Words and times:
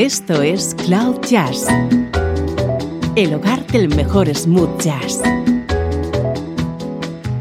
Esto 0.00 0.40
es 0.40 0.74
Cloud 0.86 1.20
Jazz, 1.28 1.66
el 3.16 3.34
hogar 3.34 3.66
del 3.66 3.94
mejor 3.94 4.34
smooth 4.34 4.80
jazz, 4.80 5.20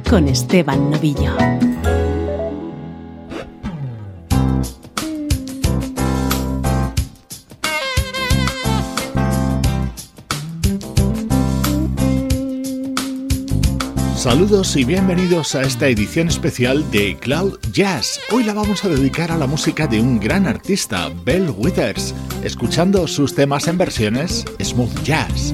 con 0.10 0.28
Esteban 0.28 0.92
Novillo. 0.92 1.34
Saludos 14.18 14.76
y 14.76 14.84
bienvenidos 14.84 15.56
a 15.56 15.62
esta 15.62 15.88
edición 15.88 16.28
especial 16.28 16.92
de 16.92 17.18
Cloud 17.18 17.58
Jazz. 17.72 18.20
Hoy 18.32 18.44
la 18.44 18.54
vamos 18.54 18.84
a 18.84 18.90
dedicar 18.90 19.32
a 19.32 19.38
la 19.38 19.48
música 19.48 19.88
de 19.88 20.02
un 20.02 20.20
gran 20.20 20.46
artista, 20.46 21.10
Bell 21.24 21.50
Withers, 21.58 22.14
escuchando 22.44 23.08
sus 23.08 23.36
temas 23.36 23.68
en 23.68 23.78
versiones 23.78 24.46
smooth 24.60 25.04
jazz. 25.04 25.54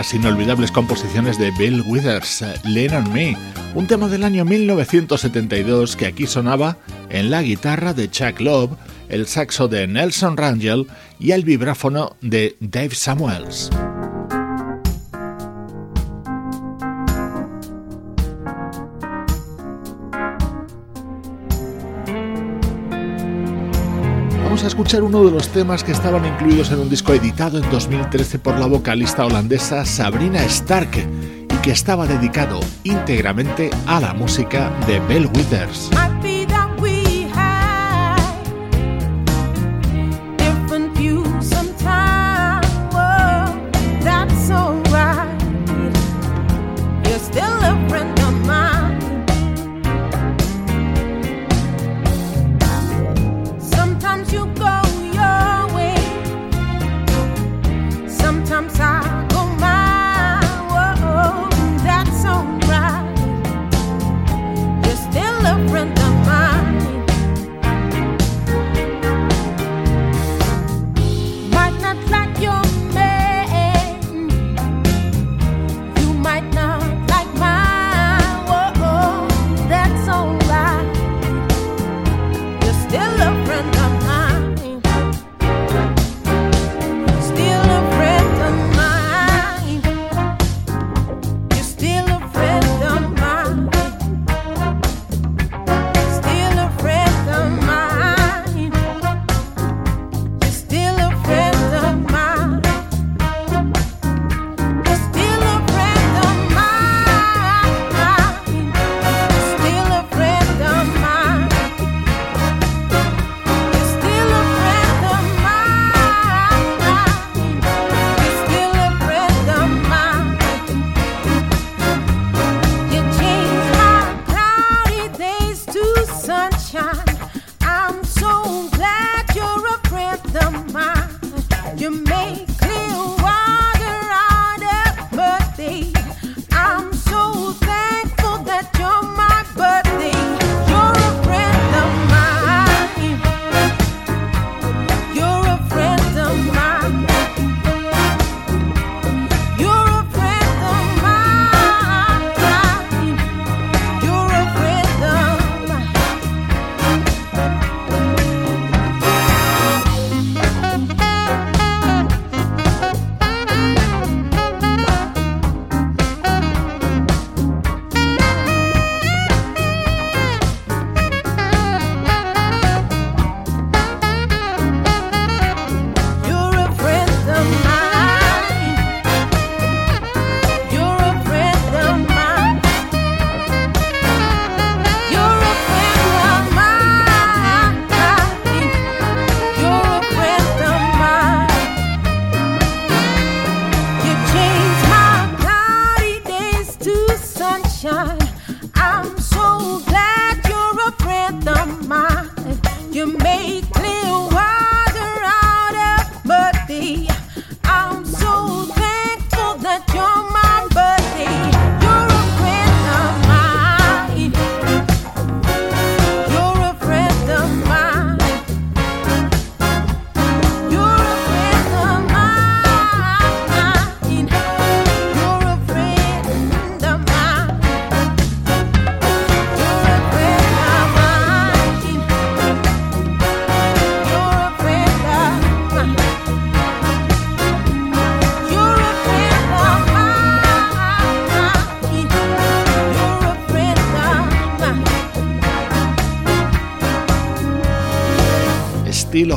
Las 0.00 0.14
inolvidables 0.14 0.72
composiciones 0.72 1.38
de 1.38 1.50
Bill 1.58 1.82
Withers, 1.86 2.42
Lean 2.64 3.04
on 3.04 3.12
Me, 3.12 3.36
un 3.74 3.86
tema 3.86 4.08
del 4.08 4.24
año 4.24 4.46
1972 4.46 5.94
que 5.94 6.06
aquí 6.06 6.26
sonaba 6.26 6.78
en 7.10 7.30
la 7.30 7.42
guitarra 7.42 7.92
de 7.92 8.10
Chuck 8.10 8.40
Love, 8.40 8.78
el 9.10 9.26
saxo 9.26 9.68
de 9.68 9.86
Nelson 9.86 10.38
Rangel 10.38 10.86
y 11.18 11.32
el 11.32 11.44
vibráfono 11.44 12.16
de 12.22 12.56
Dave 12.60 12.94
Samuels. 12.94 13.68
Escuchar 24.70 25.02
uno 25.02 25.24
de 25.24 25.32
los 25.32 25.48
temas 25.48 25.82
que 25.82 25.90
estaban 25.90 26.24
incluidos 26.24 26.70
en 26.70 26.78
un 26.78 26.88
disco 26.88 27.12
editado 27.12 27.58
en 27.58 27.68
2013 27.70 28.38
por 28.38 28.56
la 28.56 28.66
vocalista 28.66 29.26
holandesa 29.26 29.84
Sabrina 29.84 30.44
Stark 30.44 30.90
y 30.96 31.54
que 31.56 31.72
estaba 31.72 32.06
dedicado 32.06 32.60
íntegramente 32.84 33.70
a 33.86 33.98
la 33.98 34.14
música 34.14 34.70
de 34.86 35.00
Bell 35.00 35.28
Withers. 35.34 35.90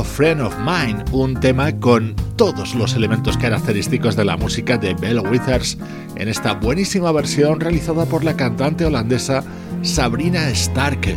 Friend 0.02 0.40
of 0.40 0.56
Mine, 0.58 1.04
un 1.12 1.38
tema 1.38 1.78
con 1.78 2.16
todos 2.36 2.74
los 2.74 2.94
elementos 2.94 3.36
característicos 3.36 4.16
de 4.16 4.24
la 4.24 4.36
música 4.36 4.76
de 4.76 4.94
Bell 4.94 5.20
Withers 5.20 5.78
en 6.16 6.28
esta 6.28 6.54
buenísima 6.54 7.12
versión 7.12 7.60
realizada 7.60 8.06
por 8.06 8.24
la 8.24 8.36
cantante 8.36 8.84
holandesa 8.84 9.44
Sabrina 9.82 10.48
Stark. 10.50 11.16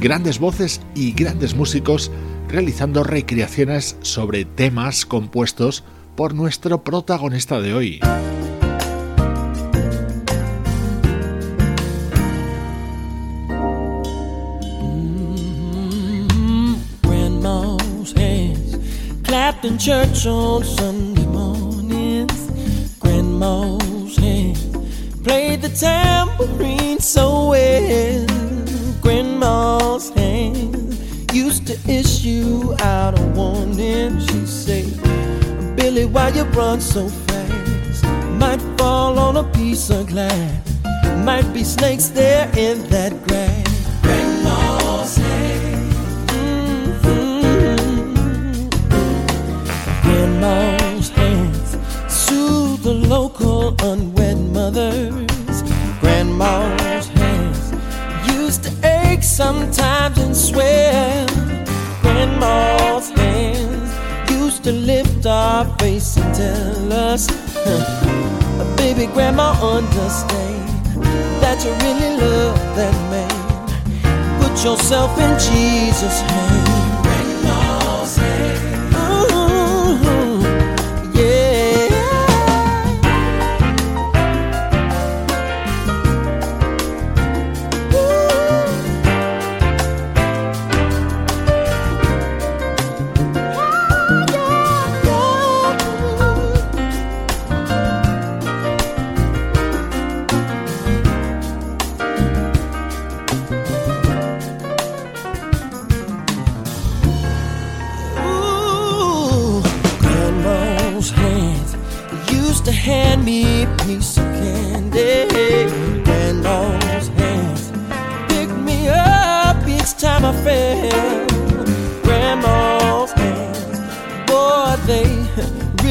Grandes 0.00 0.38
voces 0.38 0.82
y 0.94 1.12
grandes 1.12 1.54
músicos 1.54 2.10
realizando 2.48 3.04
recreaciones 3.04 3.96
sobre 4.02 4.44
temas 4.44 5.06
compuestos 5.06 5.84
por 6.16 6.34
nuestro 6.34 6.82
protagonista 6.84 7.60
de 7.60 7.72
hoy. 7.72 8.00
In 19.64 19.78
church 19.78 20.26
on 20.26 20.62
Sunday 20.62 21.26
mornings. 21.26 22.50
Grandma's 23.00 24.16
hand 24.16 24.56
played 25.24 25.62
the 25.62 25.68
tambourine 25.68 27.00
so 27.00 27.48
well. 27.48 28.26
Grandma's 29.00 30.10
hand 30.10 30.96
used 31.32 31.66
to 31.66 31.76
issue 31.90 32.74
out 32.80 33.18
a 33.18 33.22
warning. 33.34 34.20
She'd 34.20 34.48
say, 34.48 34.84
Billy, 35.74 36.04
why 36.04 36.28
you 36.28 36.44
run 36.44 36.80
so 36.80 37.08
fast? 37.08 38.04
Might 38.38 38.60
fall 38.78 39.18
on 39.18 39.36
a 39.36 39.44
piece 39.52 39.90
of 39.90 40.06
glass. 40.08 40.78
Might 41.24 41.52
be 41.52 41.64
snakes 41.64 42.08
there 42.08 42.50
in 42.56 42.82
that 42.90 43.12
mothers. 54.68 55.62
Grandma's 56.00 57.08
hands 57.08 57.72
used 58.34 58.64
to 58.64 58.70
ache 58.86 59.22
sometimes 59.22 60.18
and 60.18 60.36
swell. 60.36 61.26
Grandma's 62.02 63.08
hands 63.10 64.30
used 64.30 64.64
to 64.64 64.72
lift 64.72 65.24
our 65.26 65.64
face 65.78 66.16
and 66.18 66.34
tell 66.34 66.92
us, 66.92 67.26
huh, 67.64 68.76
baby, 68.76 69.06
grandma, 69.06 69.52
understand 69.62 70.68
that 71.42 71.64
you 71.64 71.72
really 71.84 72.12
love 72.20 72.58
that 72.76 72.96
man. 73.12 74.40
Put 74.40 74.52
yourself 74.64 75.18
in 75.18 75.32
Jesus' 75.38 76.20
hands. 76.20 76.77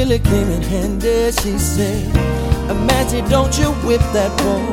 She 0.08 0.20
came 0.20 0.50
in 0.50 0.62
handy. 0.62 1.32
She 1.32 1.58
said, 1.58 2.16
Imagine, 2.70 3.30
don't 3.30 3.58
you 3.60 3.72
whip 3.86 4.02
that 4.16 4.32
boy. 4.40 4.64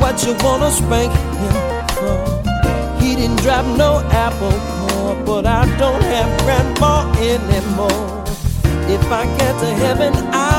What 0.00 0.24
you 0.24 0.34
wanna 0.44 0.70
spank 0.70 1.12
him 1.42 1.56
for? 1.94 2.18
He 3.00 3.14
didn't 3.14 3.40
drop 3.42 3.64
no 3.76 4.00
apple 4.10 4.58
core, 4.70 5.16
but 5.24 5.46
I 5.46 5.64
don't 5.78 6.02
have 6.02 6.30
grandma 6.42 6.94
anymore. 7.18 8.24
If 8.90 9.04
I 9.12 9.24
get 9.38 9.54
to 9.60 9.70
heaven, 9.84 10.12
I'll 10.32 10.57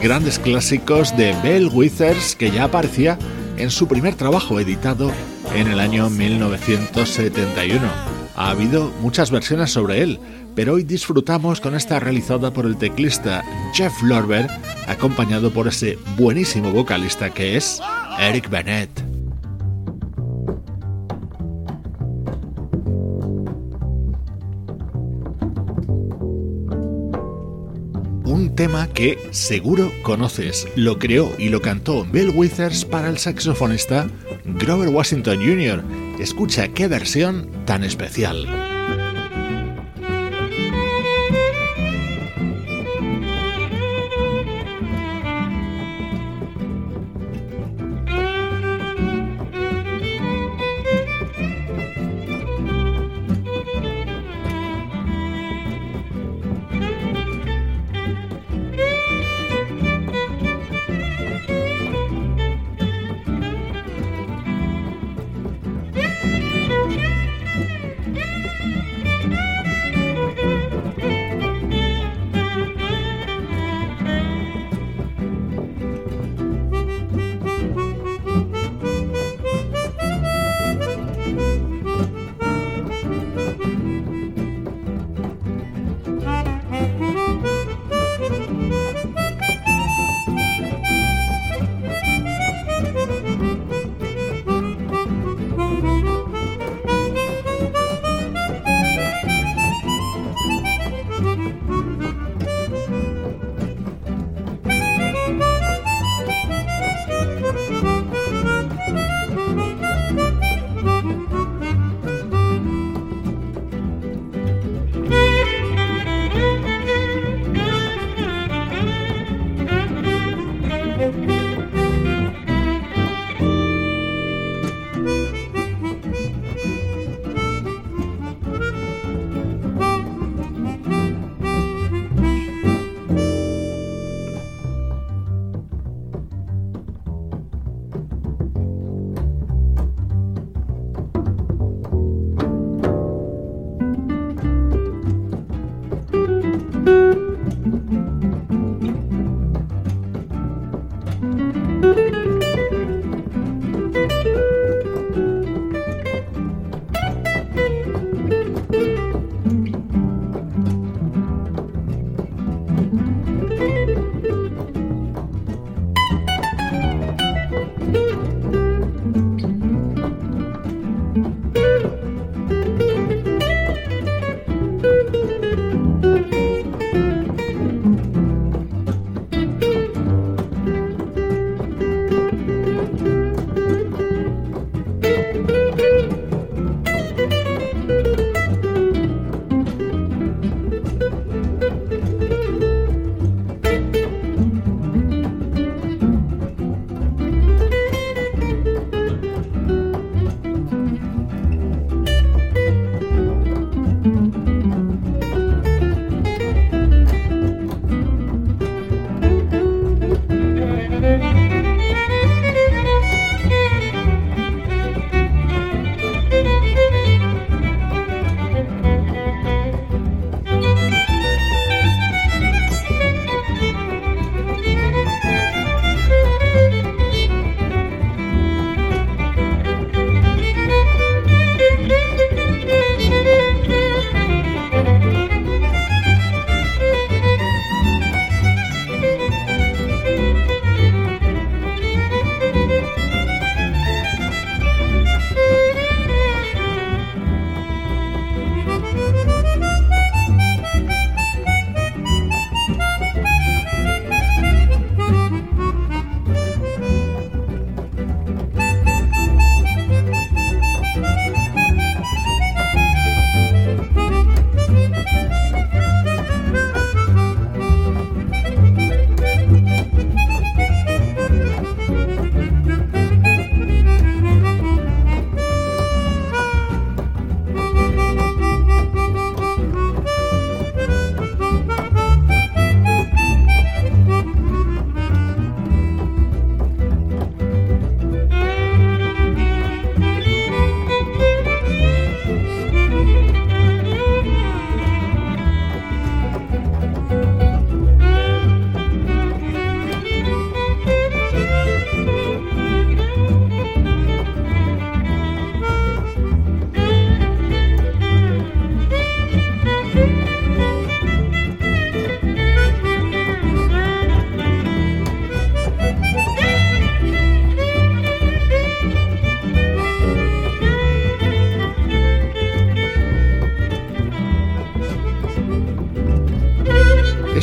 grandes 0.00 0.38
clásicos 0.38 1.14
de 1.16 1.34
Bell 1.42 1.68
Withers 1.72 2.34
que 2.34 2.50
ya 2.50 2.64
aparecía 2.64 3.18
en 3.58 3.70
su 3.70 3.86
primer 3.86 4.14
trabajo 4.14 4.58
editado 4.58 5.12
en 5.54 5.68
el 5.68 5.78
año 5.78 6.08
1971. 6.08 7.80
Ha 8.34 8.50
habido 8.50 8.90
muchas 9.00 9.30
versiones 9.30 9.70
sobre 9.70 10.02
él, 10.02 10.18
pero 10.54 10.74
hoy 10.74 10.84
disfrutamos 10.84 11.60
con 11.60 11.74
esta 11.74 12.00
realizada 12.00 12.52
por 12.52 12.64
el 12.64 12.76
teclista 12.76 13.44
Jeff 13.74 13.92
Lorber, 14.02 14.48
acompañado 14.86 15.50
por 15.50 15.68
ese 15.68 15.98
buenísimo 16.16 16.72
vocalista 16.72 17.30
que 17.30 17.56
es 17.56 17.80
Eric 18.18 18.48
Bennett. 18.48 19.09
Tema 28.60 28.88
que 28.92 29.16
seguro 29.30 29.90
conoces. 30.02 30.68
Lo 30.76 30.98
creó 30.98 31.32
y 31.38 31.48
lo 31.48 31.62
cantó 31.62 32.04
Bill 32.04 32.30
Withers 32.34 32.84
para 32.84 33.08
el 33.08 33.16
saxofonista 33.16 34.06
Grover 34.44 34.90
Washington 34.90 35.38
Jr. 35.38 35.82
Escucha 36.20 36.68
qué 36.68 36.86
versión 36.86 37.48
tan 37.64 37.84
especial. 37.84 38.69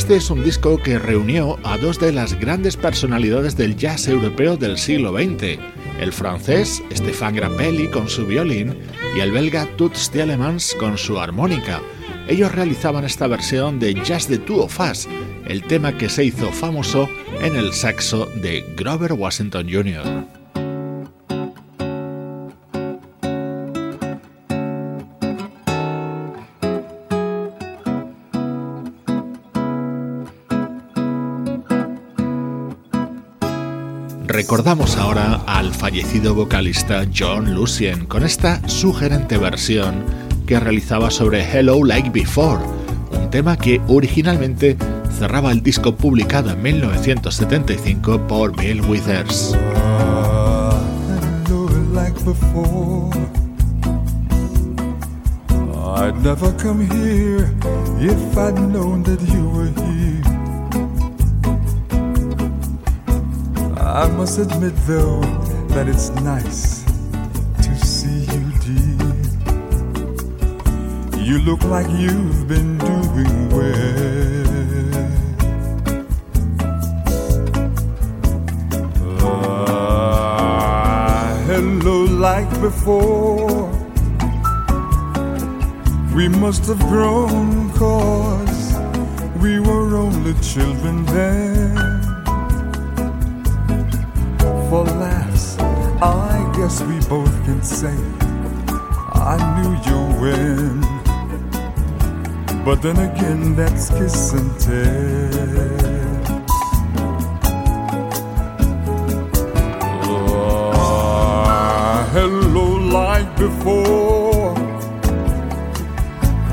Este 0.08 0.16
es 0.16 0.30
un 0.30 0.42
disco 0.42 0.78
que 0.78 0.98
reunió 0.98 1.58
a 1.64 1.76
dos 1.76 2.00
de 2.00 2.12
las 2.12 2.32
grandes 2.40 2.78
personalidades 2.78 3.58
del 3.58 3.76
jazz 3.76 4.08
europeo 4.08 4.56
del 4.56 4.78
siglo 4.78 5.12
XX, 5.12 5.58
el 6.00 6.14
francés 6.14 6.82
Stéphane 6.90 7.36
Grappelli 7.36 7.90
con 7.90 8.08
su 8.08 8.24
violín 8.24 8.74
y 9.14 9.20
el 9.20 9.32
belga 9.32 9.66
Toots 9.76 10.10
Thielemans 10.10 10.74
con 10.80 10.96
su 10.96 11.20
armónica. 11.20 11.82
Ellos 12.26 12.50
realizaban 12.52 13.04
esta 13.04 13.26
versión 13.26 13.78
de 13.78 13.92
Jazz 14.02 14.28
the 14.28 14.38
Two 14.38 14.62
of 14.62 14.80
Us, 14.80 15.06
el 15.44 15.62
tema 15.64 15.98
que 15.98 16.08
se 16.08 16.24
hizo 16.24 16.50
famoso 16.52 17.06
en 17.42 17.56
el 17.56 17.74
saxo 17.74 18.30
de 18.36 18.64
Grover 18.78 19.12
Washington 19.12 19.66
Jr. 19.70 20.37
Recordamos 34.48 34.96
ahora 34.96 35.42
al 35.46 35.74
fallecido 35.74 36.34
vocalista 36.34 37.04
John 37.14 37.54
Lucien 37.54 38.06
con 38.06 38.24
esta 38.24 38.66
sugerente 38.66 39.36
versión 39.36 40.02
que 40.46 40.58
realizaba 40.58 41.10
sobre 41.10 41.42
Hello 41.42 41.84
Like 41.84 42.08
Before, 42.08 42.64
un 43.12 43.28
tema 43.28 43.58
que 43.58 43.78
originalmente 43.88 44.78
cerraba 45.18 45.52
el 45.52 45.62
disco 45.62 45.94
publicado 45.94 46.48
en 46.52 46.62
1975 46.62 48.26
por 48.26 48.58
Bill 48.58 48.80
Withers. 48.80 49.54
I 63.88 64.06
must 64.06 64.38
admit, 64.38 64.74
though, 64.86 65.22
that 65.68 65.88
it's 65.88 66.10
nice 66.20 66.84
to 67.62 67.74
see 67.86 68.26
you, 68.32 68.52
dear. 68.60 69.14
You 71.24 71.38
look 71.38 71.64
like 71.64 71.88
you've 71.98 72.46
been 72.46 72.76
doing 72.76 73.48
well. 73.48 74.44
Ah, 79.22 81.42
hello, 81.46 82.04
like 82.04 82.50
before. 82.60 83.70
We 86.14 86.28
must 86.28 86.66
have 86.66 86.80
grown, 86.80 87.70
cause 87.72 88.74
we 89.40 89.58
were 89.60 89.96
only 89.96 90.34
children 90.42 91.06
then 91.06 91.97
for 94.68 94.84
laughs, 94.84 95.58
I 96.02 96.52
guess 96.56 96.82
we 96.82 97.00
both 97.08 97.32
can 97.44 97.62
say 97.62 97.96
I 99.30 99.36
knew 99.56 99.72
you 99.88 100.00
when. 100.20 100.80
But 102.64 102.82
then 102.82 102.98
again, 102.98 103.56
that's 103.56 103.88
kiss 103.90 104.32
and 104.34 104.60
tell. 104.60 105.78
Ah, 110.74 112.08
hello, 112.12 112.66
like 112.98 113.30
before. 113.38 114.54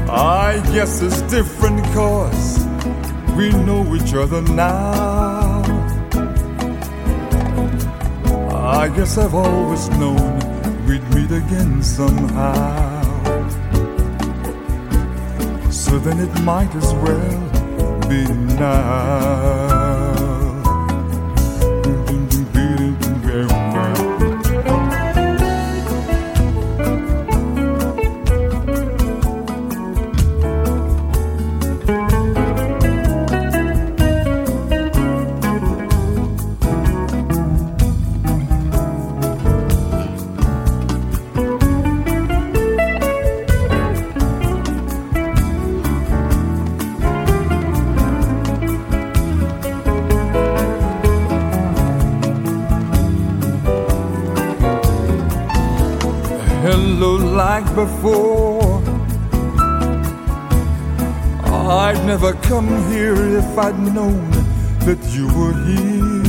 I 0.09 0.61
guess 0.73 1.01
it's 1.01 1.21
different 1.23 1.83
cause 1.93 2.65
we 3.35 3.49
know 3.49 3.83
each 3.95 4.13
other 4.13 4.41
now. 4.41 5.44
I 8.65 8.89
guess 8.89 9.19
I've 9.19 9.35
always 9.35 9.87
known 9.89 10.39
we'd 10.87 11.03
meet 11.13 11.31
again 11.31 11.83
somehow. 11.83 13.03
So 15.69 15.99
then 15.99 16.19
it 16.19 16.41
might 16.41 16.73
as 16.75 16.91
well 16.95 18.09
be 18.09 18.25
now. 18.57 19.74
Come 62.55 62.89
here 62.89 63.17
if 63.37 63.57
I'd 63.57 63.77
known 63.77 64.31
that 64.87 65.01
you 65.13 65.25
were 65.37 65.55
here. 65.67 66.23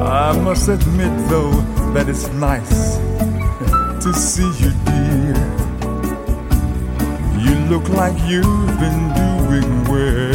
I 0.00 0.32
must 0.40 0.66
admit, 0.70 1.12
though, 1.28 1.60
that 1.92 2.08
it's 2.08 2.28
nice 2.28 2.96
to 4.02 4.14
see 4.14 4.50
you, 4.62 4.72
dear. 4.88 5.36
You 7.44 7.54
look 7.68 7.86
like 7.90 8.16
you've 8.30 8.72
been 8.84 9.02
doing 9.20 9.84
well. 9.92 10.27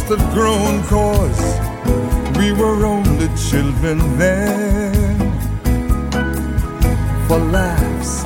Must 0.00 0.20
have 0.20 0.34
grown 0.34 0.82
cause 0.84 1.40
we 2.38 2.52
were 2.52 2.86
only 2.86 3.28
children 3.36 3.98
then. 4.18 5.18
For 7.26 7.38
laughs, 7.38 8.24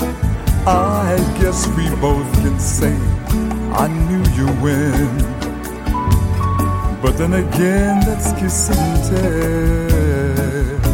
I 0.67 1.17
guess 1.41 1.67
we 1.77 1.89
both 2.01 2.31
can 2.43 2.59
say 2.59 2.95
I 3.73 3.89
knew 3.89 4.23
you 4.39 4.47
when. 4.63 5.19
But 7.03 7.19
then 7.19 7.35
again, 7.35 8.01
that's 8.07 8.33
kiss 8.39 8.71
and 8.71 9.05
tell. 10.81 10.94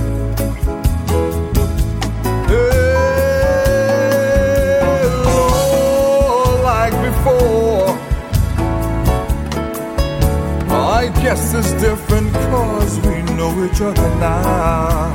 Guess 11.22 11.54
it's 11.54 11.72
different 11.83 12.33
cause 12.33 12.98
we 13.00 13.22
know 13.37 13.52
each 13.64 13.80
other 13.80 14.09
now. 14.16 15.14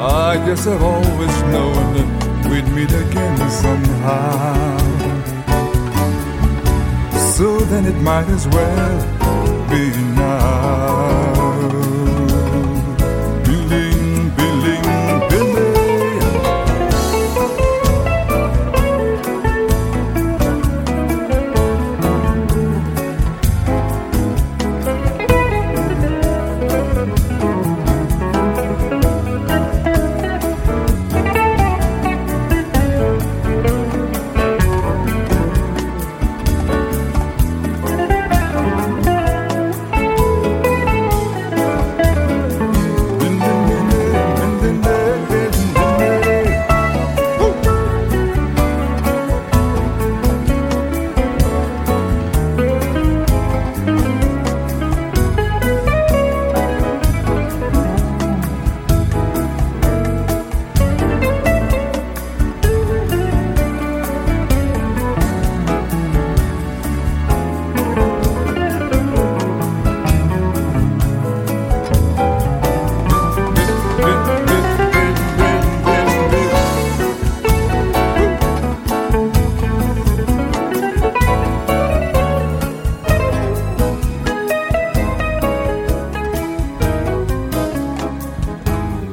I 0.00 0.42
guess 0.46 0.66
I've 0.66 0.82
always 0.82 1.42
known 1.52 1.94
we'd 2.50 2.68
meet 2.68 2.92
again 2.92 3.50
somehow. 3.50 4.78
So 7.36 7.58
then 7.70 7.84
it 7.86 8.00
might 8.00 8.28
as 8.28 8.46
well 8.48 8.98
be 9.68 10.13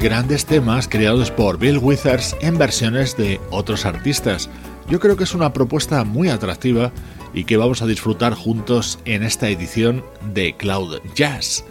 grandes 0.02 0.48
temas 0.48 0.88
creados 0.88 1.30
por 1.30 1.60
Bill 1.60 1.78
Withers 1.78 2.36
en 2.42 2.58
versiones 2.58 3.16
de 3.16 3.40
otros 3.52 3.86
artistas. 3.86 4.50
Yo 4.90 5.00
creo 5.00 5.16
que 5.16 5.26
es 5.26 5.36
una 5.36 5.54
propuesta 5.54 6.04
muy 6.04 6.30
atractiva 6.30 6.92
y 7.36 7.44
que 7.44 7.56
vamos 7.56 7.84
a 7.84 7.86
disfrutar 7.86 8.34
juntos 8.34 8.98
en 9.06 9.22
esta 9.22 9.50
edición 9.50 10.04
de 10.34 10.58
Cloud 10.58 11.00
Jazz. 11.16 11.64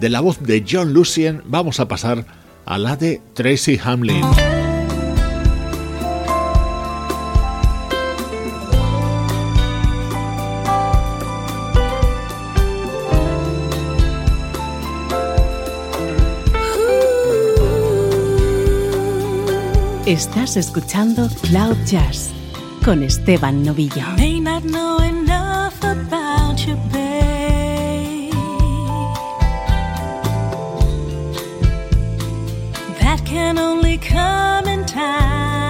De 0.00 0.08
la 0.08 0.20
voz 0.20 0.42
de 0.42 0.64
John 0.68 0.92
Lucien 0.92 1.42
vamos 1.46 1.78
a 1.78 1.86
pasar 1.86 2.26
a 2.64 2.76
la 2.76 2.96
de 2.96 3.22
Tracy 3.34 3.78
Hamlin. 3.82 4.55
Estás 20.06 20.56
escuchando 20.56 21.28
Cloud 21.42 21.76
Jazz 21.84 22.30
con 22.84 23.02
Esteban 23.02 23.64
Novillo. 23.64 24.06
May 24.16 24.38
not 24.38 24.62
know 24.62 24.98
enough 25.00 25.82
about 25.82 26.64
you, 26.64 26.76
babe. 26.92 28.32
That 33.00 33.20
can 33.24 33.58
only 33.58 33.98
come 33.98 34.68
in 34.68 34.86
time. 34.86 35.65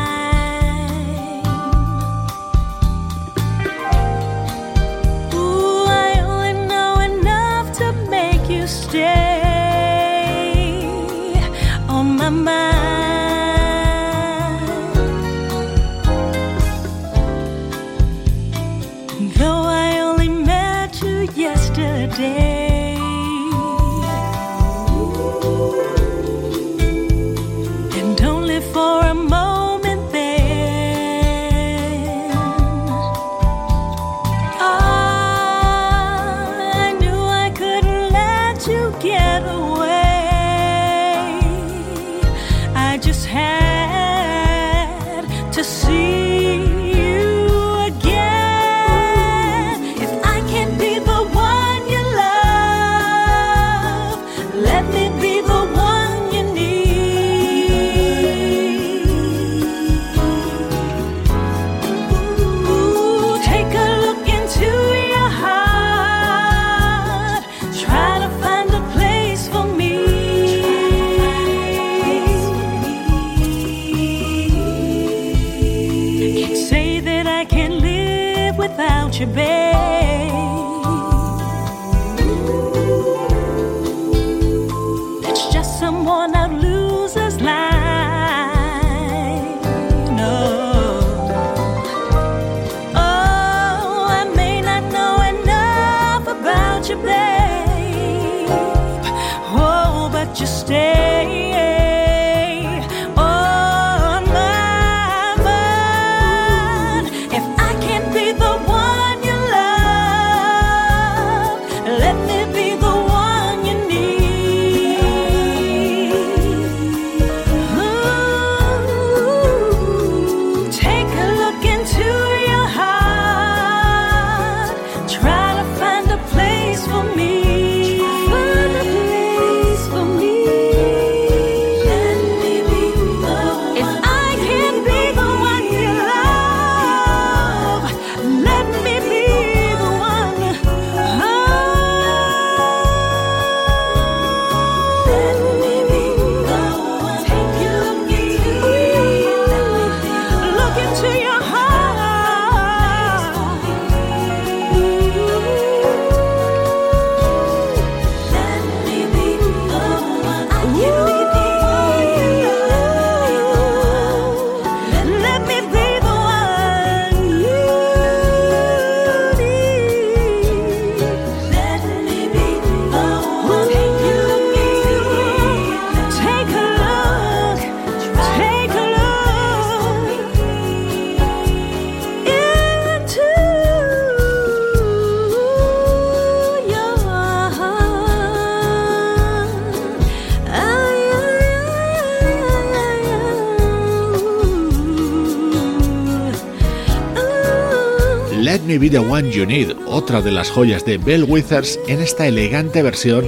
The 198.90 198.99
One 198.99 199.31
You 199.31 199.46
Need, 199.46 199.77
otra 199.87 200.22
de 200.22 200.31
las 200.31 200.51
joyas 200.51 200.85
de 200.85 200.99
Bell 200.99 201.25
Withers 201.25 201.81
en 201.88 202.01
esta 202.01 202.27
elegante 202.27 202.83
versión 202.83 203.25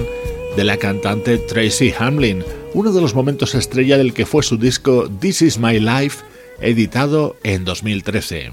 de 0.55 0.63
la 0.63 0.77
cantante 0.77 1.37
Tracy 1.37 1.93
Hamlin, 1.97 2.43
uno 2.73 2.91
de 2.91 3.01
los 3.01 3.13
momentos 3.13 3.55
estrella 3.55 3.97
del 3.97 4.13
que 4.13 4.25
fue 4.25 4.43
su 4.43 4.57
disco 4.57 5.09
This 5.19 5.41
Is 5.41 5.57
My 5.57 5.79
Life, 5.79 6.23
editado 6.61 7.35
en 7.43 7.65
2013. 7.65 8.49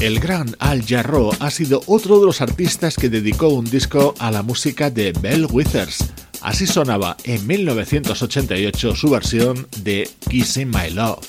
El 0.00 0.20
gran 0.20 0.56
Al 0.58 0.84
Jarreau 0.84 1.32
ha 1.40 1.50
sido 1.50 1.82
otro 1.86 2.18
de 2.20 2.26
los 2.26 2.40
artistas 2.40 2.96
que 2.96 3.08
dedicó 3.08 3.48
un 3.48 3.64
disco 3.64 4.14
a 4.18 4.30
la 4.30 4.42
música 4.42 4.90
de 4.90 5.12
Bell 5.12 5.46
Withers. 5.50 6.12
Así 6.46 6.64
sonaba 6.64 7.16
en 7.24 7.44
1988 7.44 8.94
su 8.94 9.10
versión 9.10 9.66
de 9.78 10.08
Kissing 10.30 10.70
My 10.70 10.90
Love. 10.90 11.26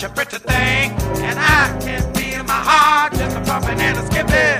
such 0.00 0.10
a 0.10 0.14
pretty 0.14 0.38
thing, 0.38 0.92
and 1.20 1.38
I 1.38 1.78
can 1.82 2.14
feel 2.14 2.42
my 2.44 2.54
heart 2.54 3.12
just 3.12 3.36
a 3.36 3.40
pumping 3.40 3.78
and 3.80 3.98
a 3.98 4.06
skipping. 4.06 4.59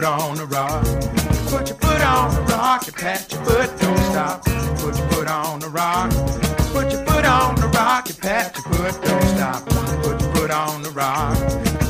foot 0.00 0.08
on 0.08 0.36
the 0.36 0.46
rock. 0.46 0.82
Put 1.50 1.68
your 1.68 1.76
foot 1.76 2.00
on 2.00 2.34
the 2.34 2.42
rock, 2.52 2.86
you 2.86 2.92
pat 2.92 3.30
your 3.32 3.44
foot, 3.44 3.80
don't 3.80 3.98
stop. 3.98 4.44
Put 4.80 4.96
your 4.96 5.08
foot 5.10 5.28
on 5.28 5.60
the 5.60 5.68
rock. 5.68 6.10
Put 6.72 6.90
your 6.92 7.04
foot 7.04 7.24
on 7.26 7.54
the 7.56 7.68
rock, 7.68 8.08
you 8.08 8.14
pat 8.14 8.56
your 8.56 8.64
foot, 8.64 9.02
don't 9.02 9.28
stop. 9.36 9.66
Put 10.02 10.20
your 10.22 10.34
foot 10.34 10.50
on 10.50 10.82
the 10.82 10.90
rock. 10.90 11.36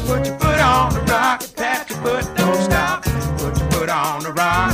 Put 0.07 0.27
your 0.27 0.39
foot 0.39 0.59
on 0.59 0.93
the 0.95 1.01
rock, 1.03 1.43
you 1.43 1.49
pat 1.55 1.91
your 1.91 1.99
foot, 2.01 2.37
don't 2.37 2.63
stop. 2.63 3.05
Put 3.39 3.59
your 3.59 3.71
foot 3.71 3.89
on 3.89 4.23
the 4.25 4.33
rock. 4.33 4.73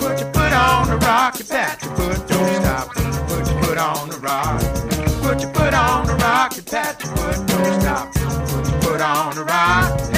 Put 0.00 0.20
your 0.20 0.32
foot 0.32 0.52
on 0.52 0.88
the 0.88 0.96
rock, 0.98 1.38
you 1.38 1.44
pat 1.46 1.82
your 1.82 1.96
foot, 1.96 2.28
don't 2.28 2.54
stop. 2.60 2.88
Put 3.28 3.46
your 3.48 3.62
foot 3.62 3.78
on 3.78 4.08
the 4.10 4.18
rock. 4.18 4.60
Put 5.22 5.40
your 5.40 5.52
foot 5.54 5.72
on 5.72 6.06
the 6.06 6.14
rock, 6.16 6.56
you 6.56 6.62
pat 6.62 7.02
your 7.02 7.16
foot, 7.16 7.46
don't 7.46 7.80
stop. 7.80 8.12
Put 8.12 8.68
your 8.68 8.80
foot 8.82 9.00
on 9.00 9.34
the 9.34 9.44
rock. 9.44 10.15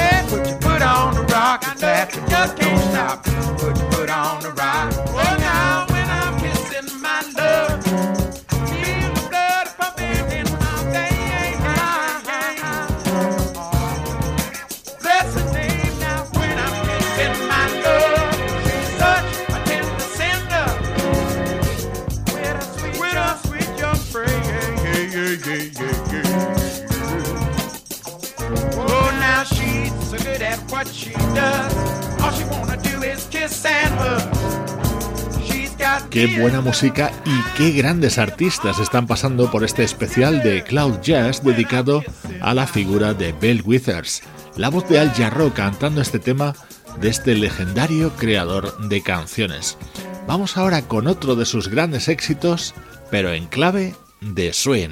Don't 2.47 2.79
stop. 2.79 3.25
Put 3.59 3.77
your 3.77 3.91
foot 3.91 4.11
on 4.11 4.41
the 4.43 4.53
rock. 4.53 4.98
Qué 36.19 36.41
buena 36.41 36.61
música 36.61 37.13
y 37.25 37.57
qué 37.57 37.71
grandes 37.71 38.19
artistas 38.19 38.81
están 38.81 39.07
pasando 39.07 39.53
por 39.53 39.63
este 39.63 39.85
especial 39.85 40.43
de 40.43 40.65
Cloud 40.65 40.99
Jazz 41.01 41.45
dedicado 41.45 42.03
a 42.41 42.55
la 42.55 42.67
figura 42.67 43.15
de 43.15 43.31
Bill 43.31 43.63
Withers, 43.65 44.25
la 44.57 44.69
voz 44.69 44.89
de 44.89 44.99
Al 44.99 45.13
Jarreau 45.13 45.53
cantando 45.53 46.01
este 46.01 46.19
tema 46.19 46.57
de 47.01 47.09
este 47.09 47.37
legendario 47.37 48.11
creador 48.17 48.89
de 48.89 49.01
canciones. 49.01 49.79
Vamos 50.27 50.57
ahora 50.57 50.83
con 50.83 51.07
otro 51.07 51.37
de 51.37 51.45
sus 51.45 51.69
grandes 51.69 52.09
éxitos, 52.09 52.75
pero 53.13 53.33
en 53.33 53.47
clave 53.47 53.95
de 54.21 54.53
swing. 54.53 54.91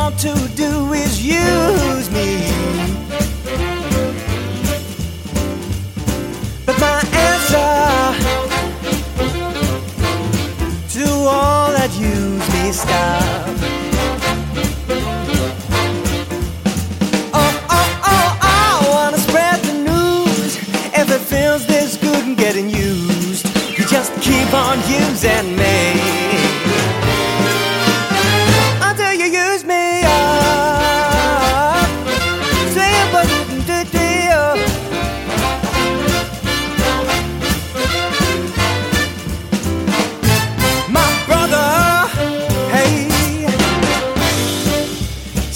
Want 0.00 0.18
to 0.18 0.32
do 0.56 0.94
is 0.94 1.22
use 1.22 2.10
me. 2.10 2.29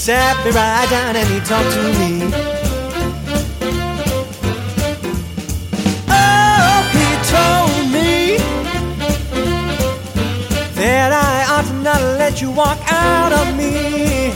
Sat 0.04 0.36
me 0.44 0.50
right 0.50 0.86
down 0.90 1.16
and 1.16 1.26
he 1.28 1.40
talked 1.40 1.72
to 1.72 1.82
me. 1.98 2.28
Oh, 6.10 6.76
he 6.92 7.08
told 7.32 7.84
me 7.90 8.36
that 10.74 11.10
I 11.10 11.46
ought 11.48 11.64
to 11.64 11.72
not 11.82 12.02
let 12.20 12.42
you 12.42 12.50
walk 12.50 12.78
out 12.92 13.32
of 13.32 13.56
me. 13.56 14.32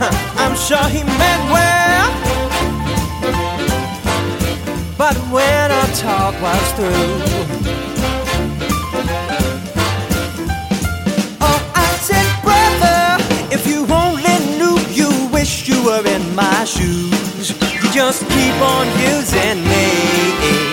Huh, 0.00 0.10
I'm 0.42 0.56
sure 0.56 0.88
he 0.88 1.04
meant 1.04 1.44
well. 1.54 2.10
But 4.98 5.16
when 5.30 5.70
our 5.70 5.86
talk 5.94 6.34
was 6.42 6.72
through, 6.72 7.39
my 16.34 16.64
shoes, 16.64 17.50
you 17.50 17.80
just 17.92 18.28
keep 18.28 18.54
on 18.60 18.86
using 18.98 19.64
me 19.64 20.69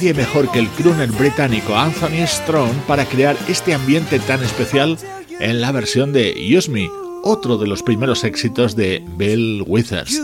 Nadie 0.00 0.14
mejor 0.14 0.50
que 0.50 0.58
el 0.58 0.68
crooner 0.68 1.12
británico 1.12 1.76
Anthony 1.76 2.26
Strong 2.26 2.72
para 2.86 3.04
crear 3.04 3.36
este 3.48 3.74
ambiente 3.74 4.18
tan 4.18 4.42
especial 4.42 4.96
en 5.40 5.60
la 5.60 5.72
versión 5.72 6.14
de 6.14 6.34
Use 6.56 6.70
Me, 6.70 6.88
otro 7.22 7.58
de 7.58 7.66
los 7.66 7.82
primeros 7.82 8.24
éxitos 8.24 8.74
de 8.74 9.04
Bill 9.18 9.62
Withers. 9.66 10.18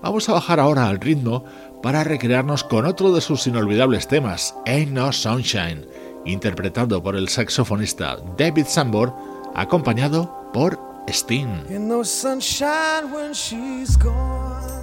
Vamos 0.00 0.26
a 0.30 0.32
bajar 0.32 0.58
ahora 0.58 0.88
al 0.88 1.00
ritmo 1.00 1.44
para 1.82 2.04
recrearnos 2.04 2.64
con 2.64 2.86
otro 2.86 3.12
de 3.12 3.20
sus 3.20 3.46
inolvidables 3.46 4.08
temas, 4.08 4.54
Ain't 4.66 4.92
No 4.92 5.12
Sunshine, 5.12 5.86
interpretado 6.24 7.02
por 7.02 7.16
el 7.16 7.28
saxofonista 7.28 8.16
David 8.36 8.66
Sambor, 8.66 9.14
acompañado 9.54 10.50
por 10.52 10.78
Sting. 11.08 11.64
no 11.70 12.04
sunshine 12.04 13.10
when 13.12 13.32
she's 13.32 13.96
gone. 13.96 14.78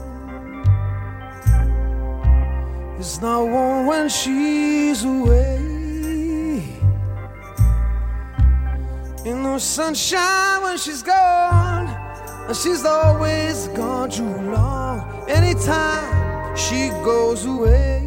It's 2.98 3.22
not 3.22 3.48
warm 3.48 3.86
when 3.86 4.10
she's 4.10 5.04
away. 5.04 6.64
Ain't 9.26 9.40
no 9.40 9.58
sunshine 9.60 10.64
when 10.64 10.78
she's 10.78 11.04
gone. 11.04 11.88
And 12.48 12.56
she's 12.56 12.86
always 12.86 13.68
gone 13.76 14.10
too 14.10 14.24
long. 14.24 15.04
Anytime 15.28 16.35
she 16.56 16.90
goes 17.04 17.46
away. 17.46 18.02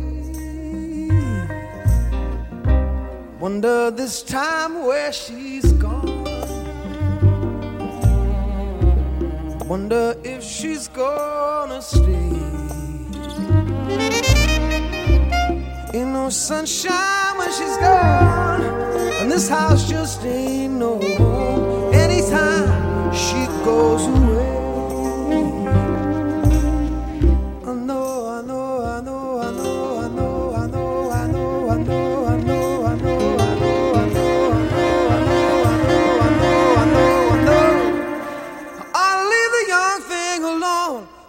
Wonder 3.38 3.90
this 3.90 4.22
time 4.22 4.84
where 4.86 5.12
she's 5.12 5.72
gone. 5.72 6.24
Wonder 9.68 10.16
if 10.24 10.42
she's 10.42 10.88
gonna 10.88 11.82
stay. 11.82 12.32
Ain't 15.94 16.12
no 16.12 16.30
sunshine 16.30 17.38
when 17.38 17.50
she's 17.52 17.76
gone, 17.78 18.62
and 19.20 19.30
this 19.30 19.48
house 19.48 19.88
just 19.88 20.24
ain't 20.24 20.74
no 20.74 20.98
home. 21.18 21.94
Anytime 21.94 23.12
she 23.12 23.46
goes 23.64 24.06
away, 24.06 24.67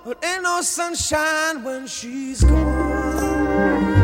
but 0.06 0.24
ain't 0.24 0.44
no 0.44 0.62
sunshine 0.62 1.64
when 1.64 1.88
she's 1.88 2.44
gone. 2.44 3.99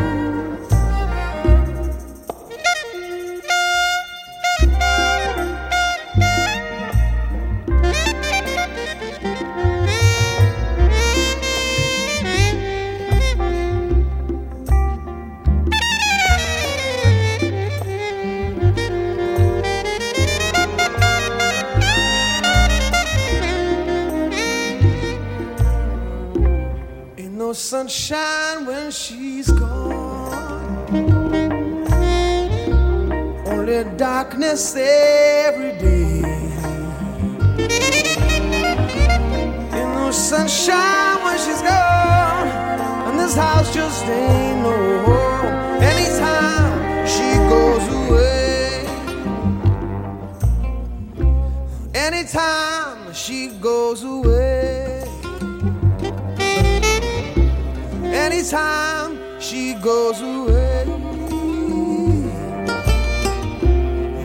Sunshine 27.66 28.64
when 28.64 28.92
she's 28.92 29.50
gone. 29.50 30.86
Only 33.44 33.82
darkness 33.96 34.76
every 34.76 35.72
day. 35.76 36.22
Ain't 39.72 39.92
no 39.98 40.12
sunshine 40.12 41.24
when 41.24 41.36
she's 41.38 41.60
gone. 41.60 42.48
And 43.08 43.18
this 43.18 43.34
house 43.34 43.74
just 43.74 44.04
ain't 44.04 44.62
no 44.62 45.02
home. 45.06 45.82
Anytime 45.82 47.04
she 47.04 47.28
goes 47.50 47.84
away. 48.00 48.86
Anytime 51.94 53.12
she 53.12 53.48
goes 53.60 54.04
away. 54.04 54.25
Anytime 58.46 59.40
she 59.40 59.74
goes 59.74 60.20
away. 60.20 60.84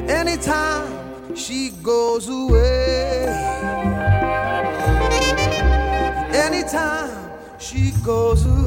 Anytime 0.07 1.35
she 1.35 1.71
goes 1.81 2.29
away. 2.29 3.25
Anytime 6.33 7.31
she 7.57 7.91
goes 8.03 8.45
away. 8.45 8.60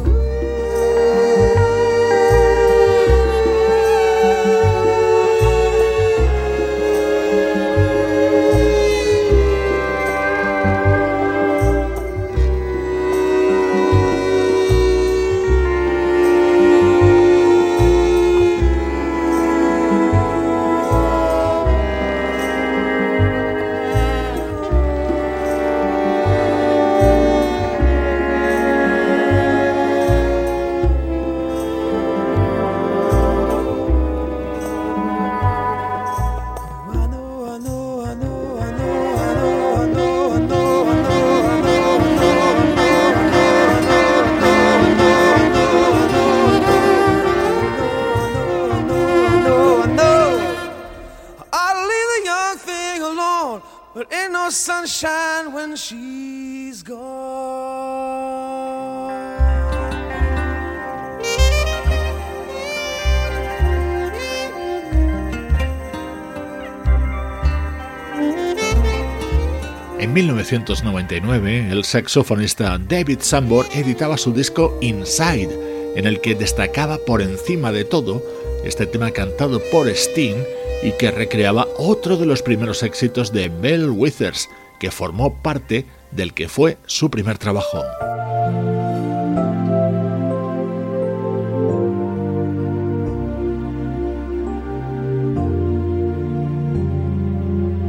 1999, 70.15 71.73
el 71.73 71.85
saxofonista 71.85 72.79
David 72.79 73.19
Sambor 73.21 73.67
editaba 73.75 74.17
su 74.17 74.33
disco 74.33 74.79
Inside, 74.81 75.93
en 75.97 76.07
el 76.07 76.21
que 76.21 76.37
destacaba 76.37 76.99
por 76.99 77.21
encima 77.21 77.73
de 77.73 77.85
todo 77.85 78.23
este 78.65 78.87
tema 78.87 79.11
cantado 79.11 79.61
por 79.73 79.89
Sting 79.89 80.37
y 80.85 80.93
que 80.93 81.11
recreaba 81.11 81.67
otro 81.79 82.17
de 82.17 82.27
los 82.27 82.43
primeros 82.43 82.85
éxitos 82.85 83.33
de 83.33 83.49
Bell 83.49 83.91
Withers, 83.91 84.49
que 84.79 84.93
formó 84.93 85.43
parte 85.43 85.85
del 86.13 86.33
que 86.33 86.49
fue 86.49 86.79
su 86.87 87.11
primer 87.11 87.37
trabajo. 87.37 87.83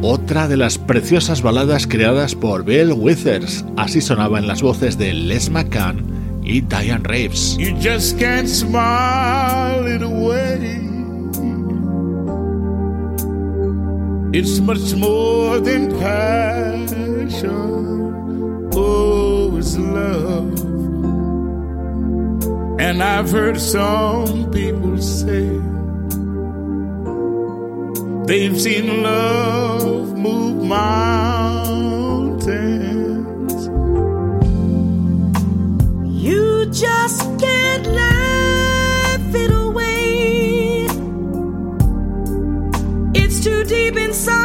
Otra 0.08 0.48
de 0.48 0.56
las 0.56 0.78
preciosas 0.78 1.42
baladas 1.42 1.88
creadas 1.88 2.36
por 2.36 2.64
Bill 2.64 2.94
Withers. 2.94 3.66
Así 3.76 4.02
sonaba 4.02 4.38
en 4.38 4.48
las 4.48 4.62
voces 4.62 5.00
de 5.00 5.14
Les 5.14 5.50
McCann 5.50 6.42
y 6.44 6.62
Diane 6.62 7.04
Reeves. 7.04 7.58
You 7.58 7.76
just 7.82 8.20
can't 8.20 8.48
smile 8.48 9.88
it 9.88 10.04
away. 10.04 10.80
It's 14.32 14.60
much 14.60 14.94
more 14.96 15.60
than 15.60 15.90
passion. 15.98 17.50
Oh, 18.74 19.58
it's 19.58 19.76
love. 19.78 20.54
And 22.80 23.02
I've 23.02 23.32
heard 23.32 23.60
some 23.60 24.52
people 24.52 25.02
say 25.02 25.50
they've 28.28 28.60
seen 28.60 29.02
love 29.02 29.95
move 30.26 30.64
mountains. 30.64 32.02
You 36.26 36.66
just 36.72 37.22
can't 37.40 37.86
laugh 38.04 39.36
it 39.44 39.52
away. 39.52 40.88
It's 43.14 43.44
too 43.44 43.64
deep 43.66 43.96
inside 43.98 44.45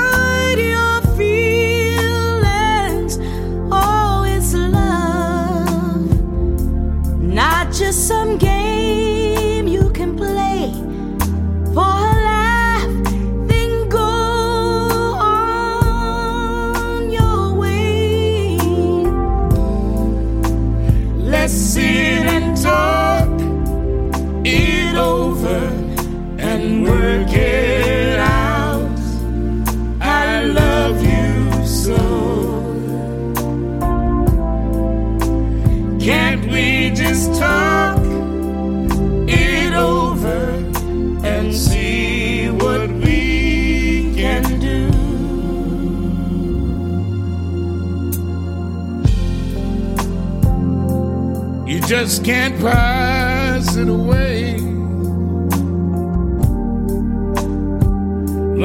just 52.11 52.25
can't 52.25 52.59
pass 52.59 53.77
it 53.77 53.89
away. 53.89 54.59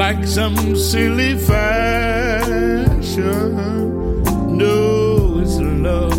Like 0.02 0.26
some 0.26 0.74
silly 0.74 1.38
fashion. 1.38 2.64
No, 4.58 5.38
it's 5.38 5.58
love. 5.60 6.18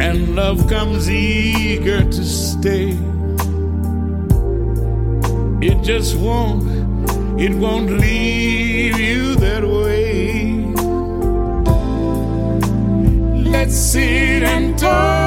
And 0.00 0.34
love 0.34 0.66
comes 0.70 1.10
eager 1.10 2.00
to 2.00 2.24
stay. 2.24 2.96
It 5.60 5.82
just 5.82 6.16
won't, 6.16 6.64
it 7.38 7.52
won't 7.54 7.90
leave 7.90 8.98
you 8.98 9.34
that 9.34 9.64
way. 9.68 10.64
Let's 13.52 13.76
sit 13.76 14.42
and 14.42 14.69
time. 14.80 15.19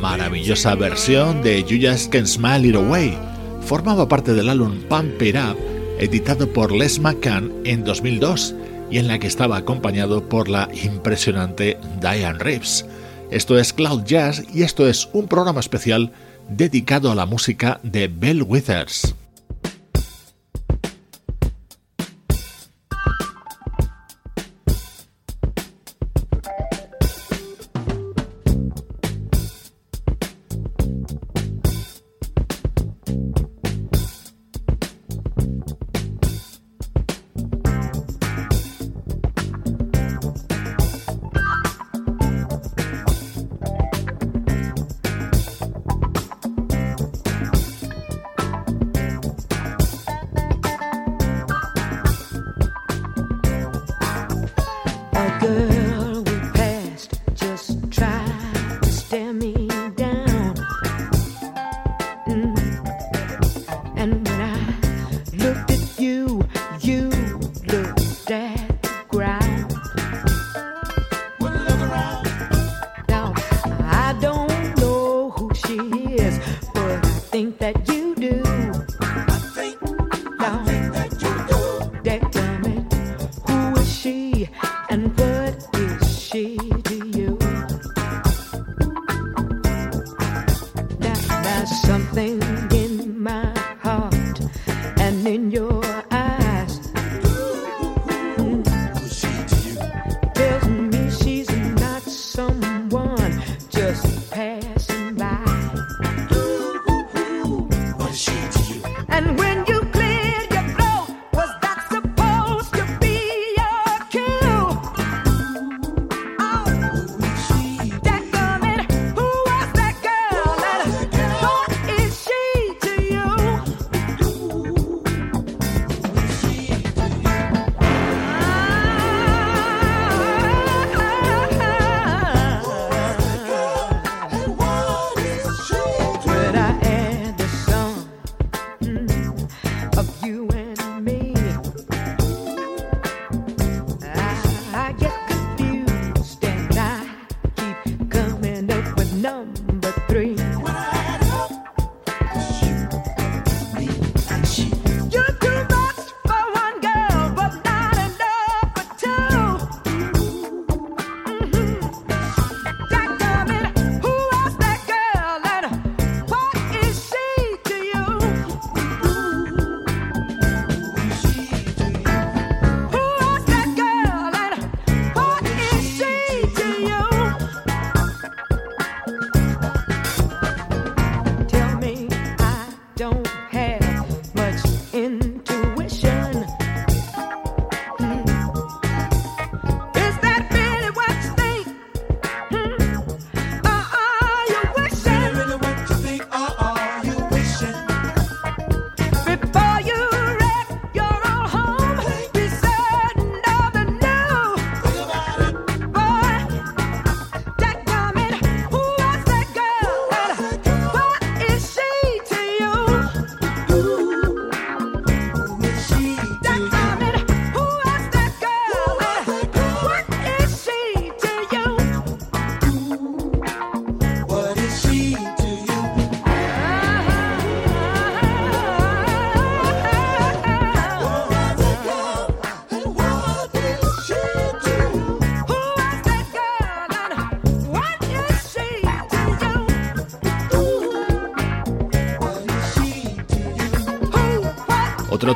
Maravillosa 0.00 0.74
versión 0.74 1.42
de 1.42 1.62
You 1.64 1.78
Just 1.80 2.12
Can 2.12 2.26
Smile 2.26 2.68
It 2.68 2.76
Away. 2.76 3.16
Formaba 3.62 4.08
parte 4.08 4.34
del 4.34 4.48
álbum 4.48 4.80
Pump 4.88 5.20
It 5.22 5.36
Up, 5.36 5.56
editado 5.98 6.52
por 6.52 6.72
Les 6.72 6.98
McCann 6.98 7.52
en 7.64 7.84
2002 7.84 8.54
y 8.90 8.98
en 8.98 9.08
la 9.08 9.18
que 9.18 9.26
estaba 9.26 9.56
acompañado 9.56 10.28
por 10.28 10.48
la 10.48 10.68
impresionante 10.82 11.78
Diane 12.00 12.38
Reeves. 12.38 12.86
Esto 13.30 13.58
es 13.58 13.72
Cloud 13.72 14.04
Jazz 14.04 14.42
y 14.52 14.62
esto 14.62 14.88
es 14.88 15.08
un 15.12 15.28
programa 15.28 15.60
especial 15.60 16.10
dedicado 16.48 17.12
a 17.12 17.14
la 17.14 17.26
música 17.26 17.78
de 17.82 18.08
Bell 18.08 18.42
Withers. 18.42 19.14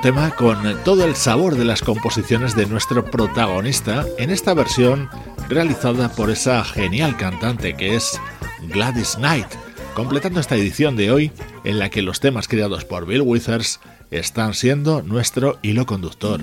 Tema 0.04 0.32
con 0.32 0.58
todo 0.84 1.06
el 1.06 1.16
sabor 1.16 1.56
de 1.56 1.64
las 1.64 1.80
composiciones 1.80 2.54
de 2.54 2.66
nuestro 2.66 3.06
protagonista 3.06 4.04
en 4.18 4.28
esta 4.28 4.52
versión 4.52 5.08
realizada 5.48 6.10
por 6.10 6.28
esa 6.28 6.62
genial 6.62 7.16
cantante 7.16 7.74
que 7.74 7.96
es 7.96 8.20
Gladys 8.68 9.14
Knight, 9.14 9.46
completando 9.94 10.40
esta 10.40 10.56
edición 10.56 10.94
de 10.94 11.10
hoy 11.10 11.32
en 11.64 11.78
la 11.78 11.88
que 11.88 12.02
los 12.02 12.20
temas 12.20 12.48
creados 12.48 12.84
por 12.84 13.06
Bill 13.06 13.22
Withers 13.22 13.80
están 14.10 14.52
siendo 14.52 15.00
nuestro 15.00 15.58
hilo 15.62 15.86
conductor. 15.86 16.42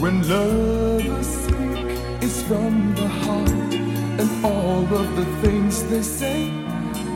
when 0.00 0.28
love 0.28 1.06
asleep 1.18 1.86
is 2.22 2.42
from 2.42 2.94
the 2.94 3.08
heart 3.08 3.50
and 4.20 4.44
all 4.44 4.84
of 4.84 5.16
the 5.16 5.24
things 5.40 5.82
they 5.84 6.02
say 6.02 6.50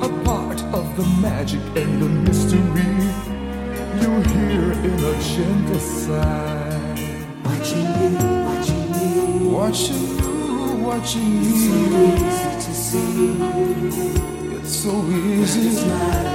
are 0.01 0.09
part 0.25 0.63
of 0.73 0.97
the 0.97 1.05
magic 1.21 1.61
and 1.77 2.01
the 2.01 2.09
mystery 2.09 2.95
you 4.01 4.11
hear 4.33 4.73
in 4.73 4.95
a 5.05 5.23
gentle 5.23 5.79
sigh. 5.79 6.81
Watching 7.45 7.87
you 8.01 8.11
watching 8.49 8.85
you 8.95 9.51
watching 9.51 10.05
you 10.19 10.77
watching 10.83 11.31
you 11.45 11.53
it's 12.17 12.33
so 12.33 12.33
easy 12.33 12.53
to 12.65 12.73
see. 12.85 13.33
It's 14.57 14.75
so 14.77 14.93
easy. 15.11 16.35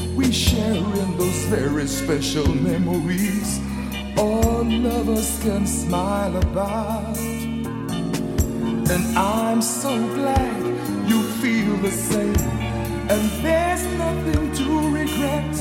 We 0.15 0.31
share 0.31 0.73
in 0.73 1.17
those 1.17 1.45
very 1.45 1.87
special 1.87 2.47
memories 2.53 3.59
all 4.17 4.85
of 4.85 5.09
us 5.09 5.41
can 5.41 5.65
smile 5.65 6.35
about. 6.35 7.17
And 8.93 9.17
I'm 9.17 9.61
so 9.61 9.95
glad 10.15 10.61
you 11.07 11.23
feel 11.41 11.77
the 11.77 11.91
same. 11.91 12.35
And 13.09 13.23
there's 13.43 13.85
nothing 13.97 14.51
to 14.59 14.89
regret. 14.89 15.53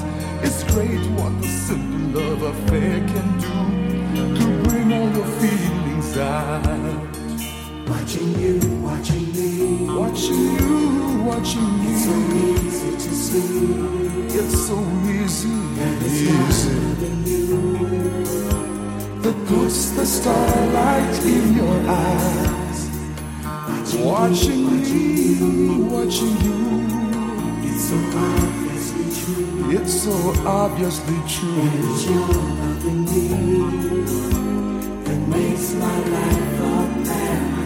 It's 0.42 0.64
great 0.72 1.04
what 1.16 1.40
the 1.40 1.48
simple 1.48 2.20
love 2.20 2.42
affair 2.42 2.98
can 3.12 3.38
do 3.38 4.34
to 4.38 4.68
bring 4.68 4.92
all 4.92 5.10
your 5.12 5.30
feelings 5.40 6.16
out. 6.16 7.19
Watching 7.90 8.38
you, 8.38 8.56
watching 8.84 9.32
me, 9.32 9.50
watching 9.92 10.44
you, 10.58 11.24
watching 11.24 11.70
me. 11.80 11.90
It's 11.90 12.04
so 12.06 12.14
easy 12.38 12.92
to 12.92 13.10
see. 13.24 13.66
It's 14.38 14.56
so 14.68 14.78
easy, 15.10 15.58
and 15.84 15.96
it's 16.06 16.20
easy. 16.38 16.76
You 17.30 17.58
that 19.22 19.36
puts 19.48 19.90
the 19.90 20.06
starlight 20.06 21.18
in 21.24 21.54
your 21.56 21.78
eyes. 21.90 22.80
Watching, 23.98 24.62
me, 24.70 24.94
watching 25.90 26.36
you. 26.46 26.58
It's 27.68 27.84
so 27.88 27.96
obviously 28.14 29.06
true. 29.18 29.70
It's 29.76 29.94
so 30.04 30.14
obviously 30.46 31.20
true. 31.26 31.60
And 31.60 31.74
it's 31.90 32.04
your 32.06 32.28
loving 32.60 33.02
me 33.04 33.26
that 35.04 35.20
makes 35.28 35.74
my 35.74 35.98
life 36.14 36.60
a 36.60 36.72
paradise. 37.04 37.59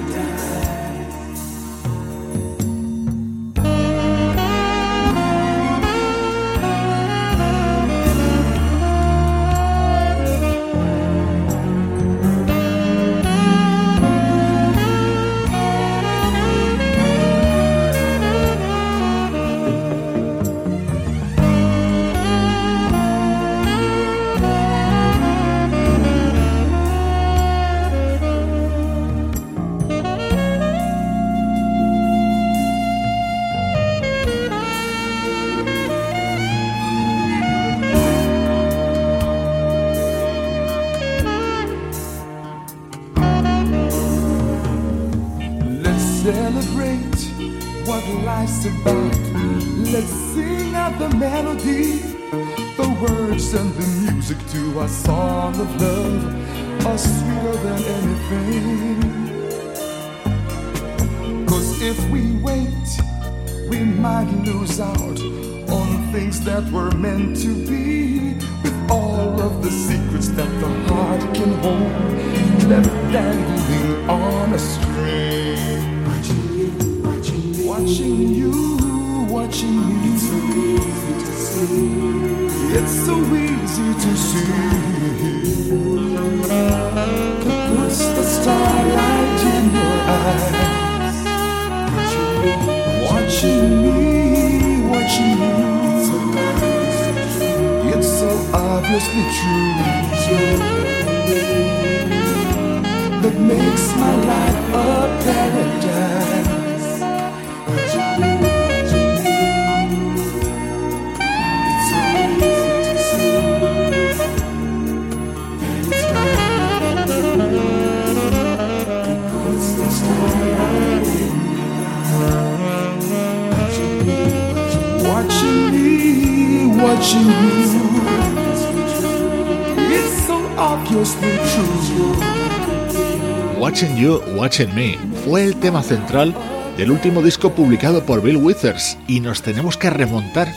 Watching 133.58 133.96
You, 133.96 134.22
Watching 134.34 134.74
Me 134.74 134.96
fue 135.24 135.44
el 135.44 135.56
tema 135.56 135.82
central 135.82 136.34
del 136.78 136.90
último 136.90 137.20
disco 137.20 137.54
publicado 137.54 138.06
por 138.06 138.22
Bill 138.22 138.38
Withers 138.38 138.96
y 139.06 139.20
nos 139.20 139.42
tenemos 139.42 139.76
que 139.76 139.90
remontar 139.90 140.48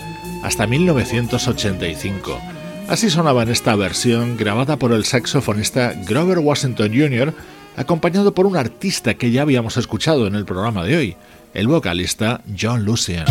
hasta 0.42 0.66
1985. 0.68 2.40
Así 2.88 3.10
sonaba 3.10 3.44
en 3.44 3.50
esta 3.50 3.76
versión 3.76 4.38
grabada 4.38 4.78
por 4.78 4.94
el 4.94 5.04
saxofonista 5.04 5.94
Grover 6.08 6.40
Washington 6.40 6.92
Jr., 6.94 7.34
acompañado 7.76 8.34
por 8.34 8.46
un 8.46 8.56
artista 8.56 9.16
que 9.16 9.32
ya 9.32 9.42
habíamos 9.42 9.76
escuchado 9.76 10.28
en 10.28 10.36
el 10.36 10.46
programa 10.46 10.86
de 10.86 10.96
hoy, 10.96 11.18
el 11.54 11.68
vocalista 11.68 12.42
John 12.58 12.86
Lucian. 12.86 13.26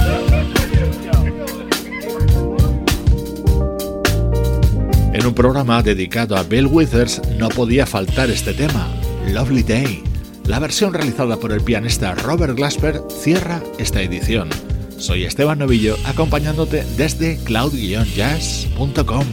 Un 5.27 5.35
programa 5.35 5.83
dedicado 5.83 6.37
a 6.37 6.45
Bill 6.45 6.67
Withers 6.67 7.21
no 7.37 7.49
podía 7.49 7.85
faltar 7.85 8.31
este 8.31 8.53
tema, 8.53 8.87
Lovely 9.33 9.65
Day. 9.65 10.05
La 10.45 10.61
versión 10.61 10.95
realizada 10.95 11.37
por 11.37 11.51
el 11.51 11.63
pianista 11.63 12.15
Robert 12.15 12.55
Glasper 12.55 13.03
cierra 13.09 13.61
esta 13.79 14.01
edición. 14.01 14.51
Soy 14.99 15.25
Esteban 15.25 15.59
Novillo 15.59 15.97
acompañándote 16.05 16.85
desde 16.97 17.39
cloud-jazz.com. 17.39 19.27